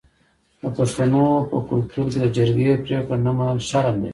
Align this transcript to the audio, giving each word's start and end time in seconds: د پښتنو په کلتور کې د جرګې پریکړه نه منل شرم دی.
د 0.61 0.63
پښتنو 0.77 1.25
په 1.49 1.57
کلتور 1.69 2.05
کې 2.11 2.19
د 2.21 2.25
جرګې 2.37 2.71
پریکړه 2.83 3.17
نه 3.25 3.31
منل 3.37 3.59
شرم 3.69 3.95
دی. 4.03 4.09